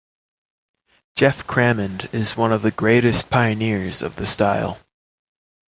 Geoff 1.15 1.45
Crammond 1.45 2.09
is 2.11 2.35
one 2.35 2.51
of 2.51 2.63
the 2.63 2.71
greatest 2.71 3.29
pioneers 3.29 4.01
of 4.01 4.15
the 4.15 4.25
style. 4.25 4.79